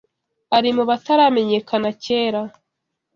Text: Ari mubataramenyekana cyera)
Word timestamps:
Ari 0.55 0.69
mubataramenyekana 0.75 1.89
cyera) 2.03 2.41